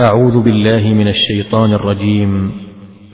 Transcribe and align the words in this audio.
أعوذ 0.00 0.42
بالله 0.42 0.94
من 0.94 1.08
الشيطان 1.08 1.72
الرجيم. 1.72 2.52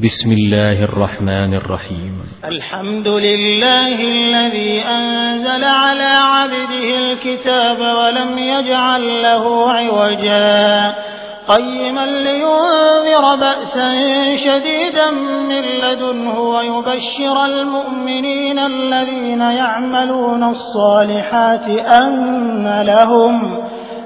بسم 0.00 0.32
الله 0.32 0.84
الرحمن 0.84 1.54
الرحيم. 1.54 2.22
الحمد 2.44 3.08
لله 3.08 3.94
الذي 3.94 4.82
أنزل 4.82 5.64
على 5.64 6.12
عبده 6.20 6.98
الكتاب 6.98 7.78
ولم 7.80 8.38
يجعل 8.38 9.22
له 9.22 9.70
عوجا. 9.70 10.94
قيما 11.48 12.06
لينذر 12.06 13.36
بأسا 13.36 13.92
شديدا 14.36 15.10
من 15.50 15.62
لدنه 15.62 16.40
ويبشر 16.40 17.44
المؤمنين 17.44 18.58
الذين 18.58 19.40
يعملون 19.40 20.44
الصالحات 20.44 21.68
أن 22.02 22.82
لهم 22.82 23.67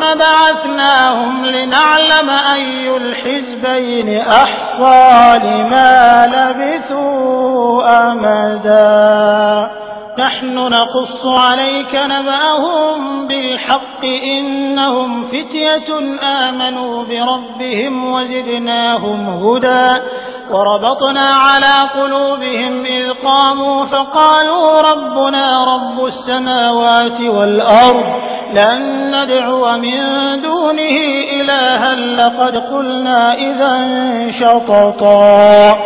بعثناهم 0.00 1.46
لنعلم 1.46 2.30
أي 2.54 2.96
الحزبين 2.96 4.20
أحصى 4.20 5.38
لما 5.38 6.26
لبثوا 6.26 7.82
أمدا. 8.12 9.87
نحن 10.18 10.54
نقص 10.54 11.26
عليك 11.26 11.94
نبأهم 11.94 13.26
بالحق 13.26 14.04
إنهم 14.04 15.24
فتية 15.24 15.98
آمنوا 16.22 17.04
بربهم 17.04 18.12
وزدناهم 18.12 19.28
هدى 19.28 20.02
وربطنا 20.50 21.28
على 21.28 21.90
قلوبهم 22.02 22.84
إذ 22.84 23.12
قاموا 23.24 23.84
فقالوا 23.84 24.80
ربنا 24.80 25.64
رب 25.74 26.04
السماوات 26.04 27.20
والأرض 27.20 28.04
لن 28.52 29.10
ندعو 29.16 29.78
من 29.78 30.00
دونه 30.42 30.96
إلها 31.40 31.94
لقد 31.94 32.56
قلنا 32.56 33.34
إذا 33.34 33.88
شططا 34.28 35.78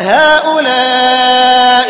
هؤلاء 0.00 1.89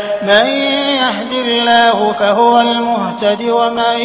من 0.23 0.45
يهد 1.01 1.31
الله 1.31 2.13
فهو 2.13 2.59
المهتد 2.59 3.41
ومن 3.49 3.97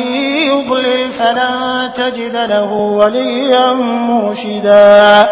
يضلل 0.42 1.12
فلن 1.12 1.90
تجد 1.96 2.36
له 2.36 2.72
وليا 2.72 3.72
مرشدا. 3.72 5.28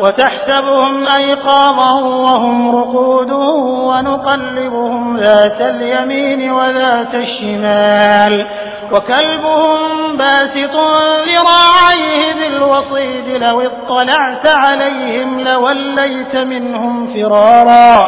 وتحسبهم 0.00 1.06
أيقاظا 1.16 2.00
وهم 2.02 2.76
رقود 2.76 3.32
ونقلبهم 3.86 5.16
ذات 5.18 5.60
اليمين 5.60 6.50
وذات 6.50 7.14
الشمال. 7.14 8.46
وكلبهم 8.92 9.78
باسط 10.18 10.76
ذراعيه 11.26 12.34
بالوصيد 12.34 13.28
لو 13.28 13.60
اطلعت 13.60 14.46
عليهم 14.46 15.40
لوليت 15.40 16.36
منهم 16.36 17.06
فرارا. 17.06 18.06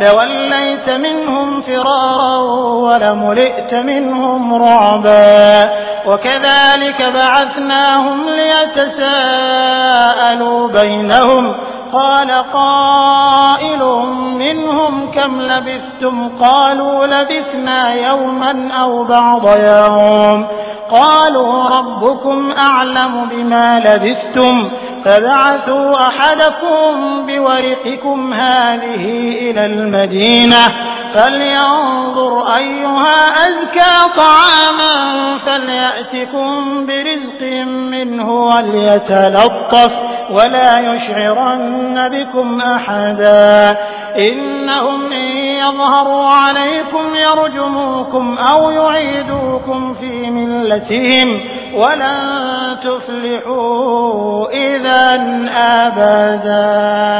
لوليت 0.00 0.90
منهم 0.90 1.62
فرارا 1.62 2.36
ولملئت 2.72 3.74
منهم 3.74 4.54
رعبا 4.54 5.70
وكذلك 6.06 7.02
بعثناهم 7.02 8.28
ليتساءلوا 8.28 9.88
بينهم 10.68 11.54
قال 11.92 12.30
قائل 12.52 13.82
منهم 14.38 15.10
كم 15.10 15.40
لبثتم 15.40 16.28
قالوا 16.28 17.06
لبثنا 17.06 17.94
يوما 17.94 18.70
أو 18.82 19.04
بعض 19.04 19.46
يوم 19.46 20.46
قالوا 20.90 21.68
ربكم 21.68 22.50
أعلم 22.58 23.28
بما 23.30 23.80
لبثتم 23.80 24.70
فبعثوا 25.04 26.06
أحدكم 26.08 27.26
بورقكم 27.26 28.32
هذه 28.32 29.04
إلى 29.50 29.66
المدينة 29.66 30.68
فلينظر 31.14 32.56
أيها 32.56 33.48
أزكى 33.48 34.16
طعاما 34.16 35.38
فليأتكم 35.46 36.86
برزق 36.86 37.42
منه 37.66 38.30
وليتلطف 38.30 39.92
ولا 40.30 40.78
يشعرن 40.92 42.08
بكم 42.08 42.60
أحدا 42.60 43.76
إنهم 44.18 45.12
إن 45.12 45.39
يظهروا 45.60 46.26
عليكم 46.28 47.04
يرجموكم 47.14 48.38
أو 48.38 48.70
يعيدوكم 48.70 49.94
في 49.94 50.30
ملتهم 50.30 51.40
ولن 51.74 52.76
تفلحوا 52.84 54.48
إذا 54.50 55.10
أبدا. 55.56 57.19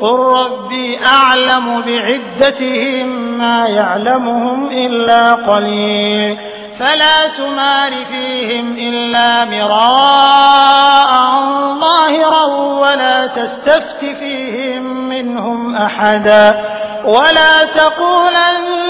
قل 0.00 0.18
ربي 0.18 0.98
أعلم 1.04 1.82
بعدتهم 1.82 3.38
ما 3.38 3.66
يعلمهم 3.66 4.70
إلا 4.70 5.32
قليل 5.32 6.38
فلا 6.78 7.28
تمار 7.38 7.92
فيهم 8.12 8.76
إلا 8.78 9.44
مراء 9.44 11.10
ظاهرا 11.80 12.46
ولا 12.56 13.26
تستفت 13.26 14.00
فيهم 14.00 15.08
منهم 15.08 15.76
أحدا 15.76 16.64
ولا 17.04 17.64
تقولن 17.64 18.85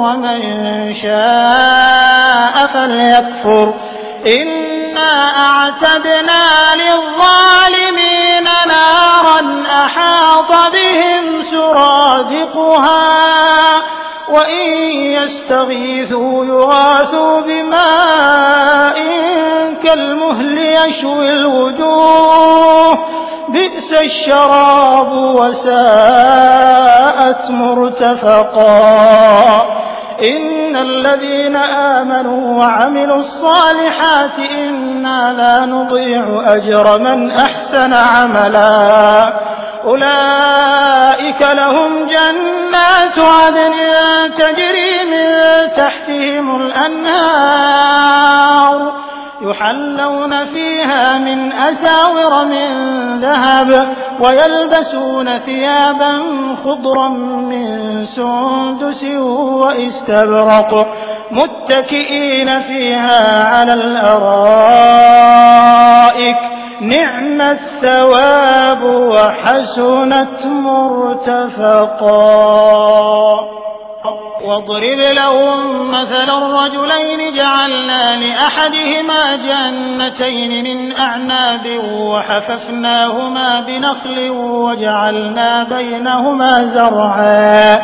ومن 0.00 0.40
شاء 0.94 2.66
فليكفر. 2.66 3.74
إنا 4.26 5.12
أعتدنا 5.46 6.44
للظالمين 6.74 8.44
نارا 8.66 9.64
أحاط 9.84 10.72
بهم 10.72 11.42
سرادقها 11.50 13.10
وإن 14.28 14.68
يستغيثوا 14.92 16.44
يغاثوا 16.44 17.40
بماء 17.40 18.98
كالمهل 19.82 20.58
يشوي 20.58 21.32
الوجوه 21.32 22.98
بئس 23.52 23.92
الشراب 23.92 25.12
وساءت 25.12 25.80
مرتفقا. 27.50 28.70
إن 30.24 30.76
الذين 30.76 31.56
آمنوا 31.56 32.58
وعملوا 32.58 33.16
الصالحات 33.16 34.38
إنا 34.38 35.32
لا 35.32 35.66
نضيع 35.66 36.42
أجر 36.46 36.98
من 36.98 37.30
أحسن 37.30 37.94
عملا. 37.94 39.32
أولئك 39.84 41.42
لهم 41.42 42.06
جنات 42.06 43.18
عدن 43.18 43.72
تجري 44.38 45.04
من 45.10 45.28
تحتهم 45.76 46.56
الأنهار. 46.60 47.80
يحلون 49.42 50.44
فيها 50.44 51.18
من 51.18 51.52
أساور 51.52 52.44
من 52.44 52.70
ذهب 53.20 53.88
ويلبسون 54.24 55.38
ثيابا 55.38 56.18
خضرا 56.64 57.08
من 57.48 58.06
سندس 58.06 59.04
واستبرق 59.04 60.86
متكئين 61.30 62.62
فيها 62.62 63.44
على 63.44 63.74
الأرائك. 63.74 64.30
نعم 66.80 67.40
الثواب 67.40 68.82
وحسنت 68.84 70.46
مرتفقا. 70.46 71.80
واضرب 74.44 74.98
لهم 74.98 75.90
مثلا 75.90 76.38
الرجلين 76.38 77.34
جعلنا 77.36 78.16
لأحدهما 78.16 79.36
جنتين 79.36 80.64
من 80.64 80.96
أعناب 80.96 81.80
وحففناهما 81.84 83.60
بنخل 83.60 84.30
وجعلنا 84.30 85.62
بينهما 85.62 86.64
زرعا. 86.64 87.78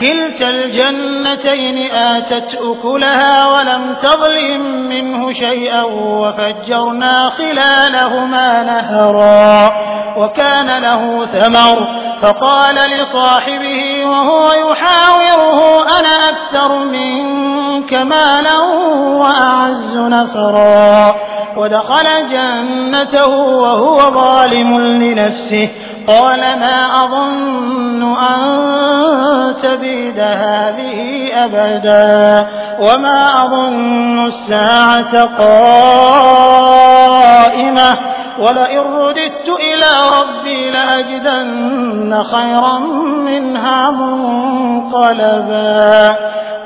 كلتا 0.00 0.50
الجنتين 0.50 1.92
آتت 1.92 2.54
أكلها 2.54 3.46
ولم 3.46 3.96
تظلم 4.02 4.62
منه 4.88 5.32
شيئا 5.32 5.82
وفجرنا 5.82 7.30
خلالهما 7.30 8.62
نهرا 8.62 9.70
وكان 10.16 10.78
له 10.82 11.26
ثمر 11.26 11.86
فقال 12.22 12.74
لصاحبه 12.74 14.06
وهو 14.06 14.52
يحاوره 14.52 15.82
أنا 15.98 16.28
أكثر 16.28 16.78
منك 16.78 17.94
مالا 17.94 18.58
وأعز 19.20 19.96
نفرا 19.96 21.14
ودخل 21.56 22.06
جنته 22.30 23.28
وهو 23.36 23.98
ظالم 23.98 24.80
لنفسه 24.80 25.70
قال 26.10 26.40
ما 26.40 27.04
أظن 27.04 28.02
أن 28.02 28.40
تبيد 29.62 30.18
هذه 30.18 31.30
أبدا 31.44 32.48
وما 32.80 33.44
أظن 33.44 34.26
الساعة 34.26 35.24
قائمة 35.24 36.10
ولئن 38.38 38.78
رددت 38.78 39.48
إلى 39.48 39.90
ربي 40.20 40.70
لأجدن 40.70 42.22
خيرا 42.22 42.78
منها 43.24 43.90
منقلبا 43.90 45.50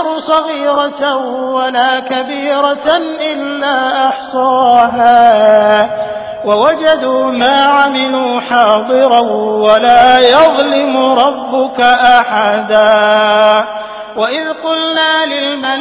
يغادر 0.00 0.18
صغيرة 0.18 1.16
ولا 1.54 2.00
كبيرة 2.00 2.96
إلا 3.32 4.08
أحصاها. 4.08 5.20
ووجدوا 6.44 7.30
ما 7.30 7.64
عملوا 7.64 8.40
حاضرا 8.40 9.20
ولا 9.34 10.18
يظلم 10.18 10.96
ربك 10.96 11.80
أحدا. 11.80 13.64
وإذ 14.16 14.52
قلنا 14.64 15.26
للملائكة 15.26 15.80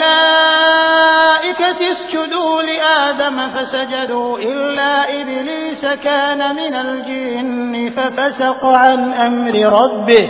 اسجدوا 1.92 2.62
لآدم 2.62 3.50
فسجدوا 3.50 4.38
إلا 4.38 5.22
إبليس 5.22 5.86
كان 5.86 6.56
من 6.56 6.76
الجن 6.76 7.90
ففسق 7.90 8.66
عن 8.66 9.14
أمر 9.14 9.56
ربه. 9.56 10.30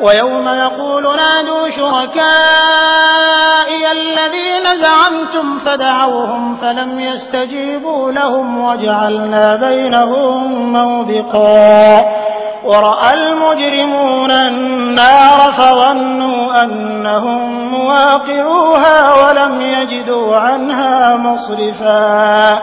ويوم 0.00 0.48
يقول 0.48 1.16
نادوا 1.16 1.70
شركائي 1.70 2.16
الذين 3.92 4.82
زعمتم 4.82 5.58
فدعوهم 5.58 6.56
فلم 6.56 7.00
يستجيبوا 7.00 8.12
لهم 8.12 8.64
وجعلنا 8.64 9.56
بينهم 9.56 10.72
موبقا. 10.72 12.04
ورأى 12.64 13.14
المجرمون 13.14 14.30
النار 14.30 15.52
فظنوا 15.52 16.62
أنهم 16.62 17.70
مواقعوها 17.74 19.26
ولم 19.26 19.60
يجدوا 19.60 20.36
عنها 20.36 21.16
مصرفا. 21.16 22.62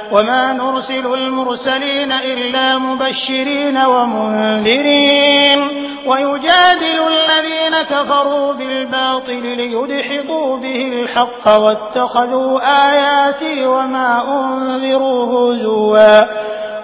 وما 0.11 0.53
نرسل 0.53 1.13
المرسلين 1.13 2.11
إلا 2.11 2.77
مبشرين 2.77 3.77
ومنذرين. 3.77 5.59
ويجادل 6.05 6.99
الذين 7.07 7.81
كفروا 7.89 8.53
بالباطل 8.53 9.41
ليدحضوا 9.41 10.57
به 10.57 11.01
الحق 11.01 11.57
واتخذوا 11.57 12.59
آياتي 12.91 13.65
وما 13.65 14.23
أنذروا 14.27 15.25
هزوا. 15.25 16.21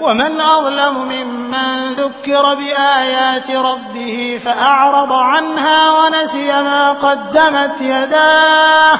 ومن 0.01 0.41
أظلم 0.41 0.97
ممن 0.97 1.93
ذكر 1.93 2.55
بآيات 2.55 3.51
ربه 3.51 4.41
فأعرض 4.45 5.11
عنها 5.11 5.91
ونسي 5.91 6.51
ما 6.51 6.91
قدمت 6.91 7.81
يداه. 7.81 8.99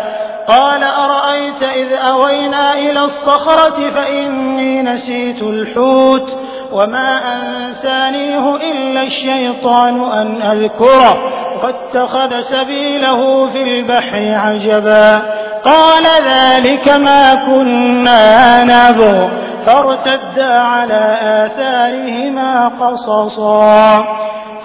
قال 0.47 0.83
أرأيت 0.83 1.63
إذ 1.63 1.93
أوينا 1.93 2.73
إلى 2.73 2.99
الصخرة 2.99 3.89
فإني 3.89 4.81
نسيت 4.81 5.43
الحوت 5.43 6.37
وما 6.71 7.17
أنسانيه 7.35 8.55
إلا 8.55 9.03
الشيطان 9.03 10.01
أن 10.11 10.41
أذكره 10.41 11.17
واتخذ 11.63 12.39
سبيله 12.39 13.47
في 13.47 13.63
البحر 13.63 14.35
عجبا 14.35 15.21
قال 15.63 16.03
ذلك 16.27 16.89
ما 16.89 17.35
كنا 17.35 18.63
نبغ 18.63 19.29
فارتدا 19.65 20.63
على 20.63 21.17
آثارهما 21.21 22.67
قصصا 22.67 24.05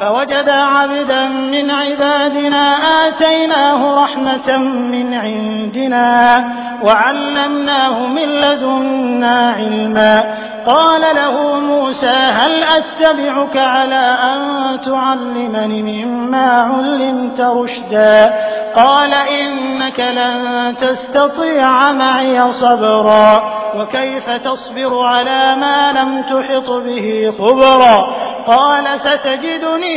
فوجد 0.01 0.49
عبدا 0.49 1.27
من 1.29 1.71
عبادنا 1.71 2.75
آتيناه 3.07 4.05
رحمة 4.05 4.59
من 4.93 5.15
عندنا 5.15 6.45
وعلمناه 6.83 8.07
من 8.07 8.29
لدنا 8.29 9.51
علما. 9.51 10.25
قال 10.67 11.01
له 11.01 11.61
موسى 11.61 12.17
هل 12.17 12.65
أتبعك 12.65 13.57
على 13.57 14.17
أن 14.23 14.81
تعلمني 14.81 16.05
مما 16.05 16.63
علمت 16.63 17.41
رشدا؟ 17.41 18.35
قال 18.77 19.15
إنك 19.15 20.01
لن 20.01 20.75
تستطيع 20.77 21.93
معي 21.93 22.53
صبرا 22.53 23.43
وكيف 23.77 24.31
تصبر 24.31 25.03
على 25.03 25.57
ما 25.57 25.93
لم 25.93 26.23
تحط 26.23 26.71
به 26.71 27.35
خبرا؟ 27.39 28.07
قال 28.47 29.01
ستجدني 29.01 29.97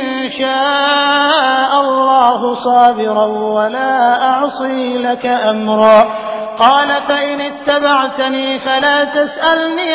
إن 0.00 0.28
شاء 0.28 1.80
الله 1.80 2.54
صابرا 2.54 3.24
ولا 3.26 4.22
أعصي 4.30 4.98
لك 4.98 5.26
أمرا. 5.26 6.28
قال 6.58 6.88
فإن 7.08 7.40
اتبعتني 7.40 8.58
فلا 8.58 9.04
تسألني 9.04 9.94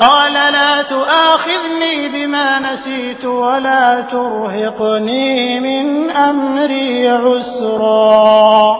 قال 0.00 0.32
لا 0.32 0.82
تؤاخذني 0.82 2.08
بما 2.08 2.58
نسيت 2.58 3.24
ولا 3.24 4.00
ترهقني 4.00 5.60
من 5.60 6.10
أمري 6.10 7.08
عسرا. 7.08 8.76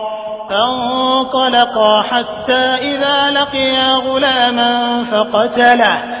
فانطلقا 0.49 2.01
حتى 2.01 2.63
إذا 2.81 3.31
لقيا 3.31 3.91
غلاما 3.91 5.03
فقتله. 5.03 6.20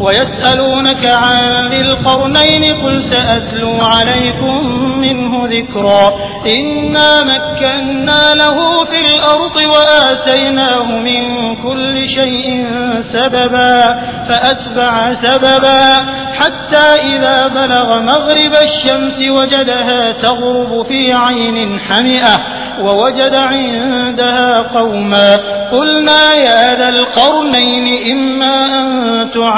ويسألونك 0.00 1.06
عن 1.06 1.68
ذي 1.68 1.80
القرنين 1.80 2.74
قل 2.82 3.02
سأتلو 3.02 3.80
عليكم 3.80 4.66
منه 5.00 5.46
ذكرا 5.46 6.12
إنا 6.46 7.24
مكنا 7.24 8.34
له 8.34 8.84
في 8.84 9.14
الأرض 9.14 9.56
وآتيناه 9.56 10.86
من 10.98 11.56
كل 11.56 12.08
شيء 12.08 12.66
سببا 13.00 14.00
فأتبع 14.28 15.12
سببا 15.12 16.20
حتى 16.40 17.16
إذا 17.16 17.48
بلغ 17.48 18.00
مغرب 18.00 18.52
الشمس 18.62 19.22
وجدها 19.28 20.12
تغرب 20.12 20.86
في 20.88 21.14
عين 21.14 21.80
حمئة 21.80 22.40
ووجد 22.82 23.34
عندها 23.34 24.58
قوما 24.62 25.36
قلنا 25.72 26.34
يا 26.34 26.74
ذا 26.74 26.88
القرنين 26.88 27.79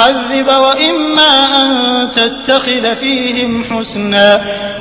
تعذب 0.03 0.47
وإما 0.47 1.63
أن 1.63 2.11
تتخذ 2.11 2.97
فيهم 2.97 3.65
حسنا. 3.65 4.41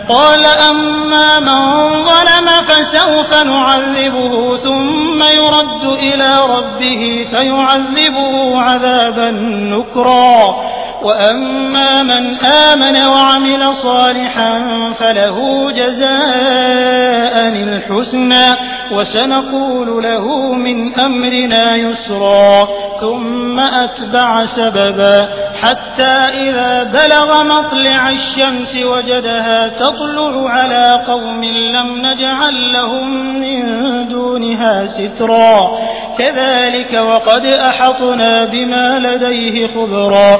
قال 0.10 0.45
أما 0.45 1.39
من 1.39 1.89
ظلم 2.03 2.47
فسوف 2.67 3.43
نعذبه 3.43 4.57
ثم 4.57 5.23
يرد 5.23 5.84
إلى 5.84 6.34
ربه 6.49 7.27
فيعذبه 7.31 8.62
عذابا 8.62 9.31
نكرا. 9.47 10.55
وأما 11.03 12.03
من 12.03 12.36
آمن 12.45 13.07
وعمل 13.07 13.75
صالحا 13.75 14.62
فله 14.99 15.71
جزاء 15.71 17.47
الحسنى. 17.47 18.81
وسنقول 18.91 20.04
له 20.04 20.54
من 20.54 20.99
أمرنا 20.99 21.75
يسرا 21.75 22.67
ثم 23.01 23.60
أتبع 23.60 24.43
سببا. 24.43 25.27
حتى 25.62 26.13
إذا 26.47 26.84
بلغ 26.84 27.43
مطلع 27.43 28.10
الشمس 28.10 28.77
وجدها 28.84 29.67
تطلع 29.67 30.49
على 30.49 31.04
قوم 31.08 31.43
لم 31.43 31.97
نجعل 31.97 32.73
لهم 32.73 33.39
من 33.41 33.63
دونها 34.10 34.86
سترا. 34.86 35.71
كذلك 36.17 36.93
وقد 36.93 37.45
أحطنا 37.45 38.45
بما 38.45 38.99
لديه 38.99 39.67
خبرا. 39.75 40.39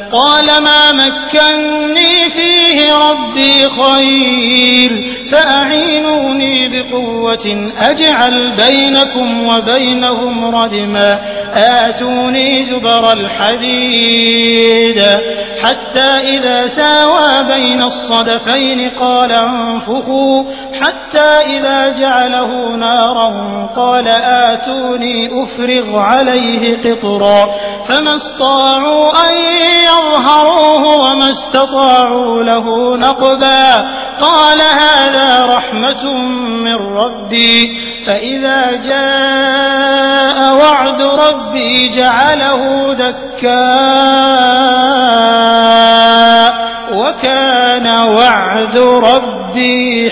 قال 0.11 0.63
ما 0.63 0.91
مكني 0.91 2.29
فيه 2.31 2.93
ربي 2.93 3.69
خير. 3.69 5.20
فأعينوني 5.31 6.67
بقوة 6.67 7.71
أجعل 7.79 8.55
بينكم 8.55 9.47
وبينهم 9.47 10.55
ردما. 10.55 11.19
آتوني 11.53 12.65
زبر 12.65 13.13
الحديد. 13.13 15.01
حتى 15.63 16.37
إذا 16.37 16.65
ساوى 16.65 17.43
بين 17.53 17.81
الصدفين 17.81 18.89
قال 18.89 19.31
انفخوا 19.31 20.43
حتى 20.81 21.57
إذا 21.57 21.89
جعله 21.99 22.75
نارا 22.75 23.31
قال 23.75 24.07
آتوني 24.07 25.43
أفرغ 25.43 25.99
عليه 25.99 26.77
قطرا. 26.77 27.55
فما 27.87 28.15
استطاعوا 28.15 29.09
أن 29.09 29.35
يظهروه 29.85 30.97
وما 30.97 31.31
استطاعوا 31.31 32.43
له 32.43 32.97
نقبا. 32.97 33.75
قال 34.21 34.61
هذا 34.61 35.45
رحمة 35.45 36.11
من 36.63 36.75
ربي 36.75 37.81
فإذا 38.05 38.71
جاء 38.71 40.53
وعد 40.53 41.01
ربي 41.01 41.89
جعله 41.89 42.93
دكا 42.93 43.71
وكان 46.91 47.87
وعد 47.87 48.77
ربي 48.77 50.11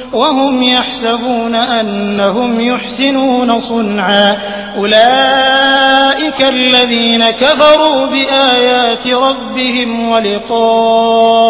وهم 0.13 0.63
يحسبون 0.63 1.55
أنهم 1.55 2.61
يحسنون 2.61 3.59
صنعا. 3.59 4.37
أولئك 4.77 6.49
الذين 6.49 7.29
كفروا 7.29 8.07
بآيات 8.07 9.07
ربهم 9.07 10.09
ولقائه 10.09 11.41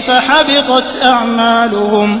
فحبطت 0.00 0.96
أعمالهم. 1.04 2.20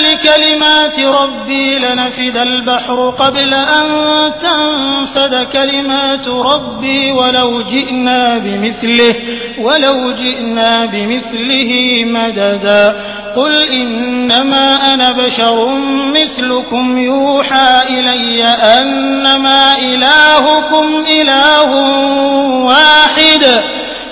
لكلمات 0.21 0.99
ربي 0.99 1.79
لنفد 1.79 2.37
البحر 2.37 3.09
قبل 3.09 3.53
أن 3.53 3.85
تنفد 4.41 5.47
كلمات 5.53 6.27
ربي 6.27 7.11
ولو 7.11 7.61
جئنا 7.61 8.37
بمثله 8.37 9.15
ولو 9.59 10.11
جئنا 10.11 10.85
بمثله 10.85 12.03
مددا. 12.05 12.95
قل 13.35 13.67
إنما 13.71 14.93
أنا 14.93 15.11
بشر 15.11 15.67
مثلكم 16.15 16.97
يوحى 16.97 17.79
إلي 17.89 18.43
أنما 18.45 19.77
إلهكم 19.77 21.05
إله 21.21 21.71
واحد. 22.65 23.61